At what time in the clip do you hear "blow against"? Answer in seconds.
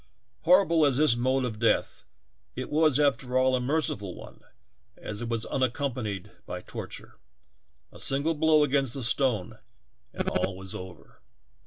8.33-8.95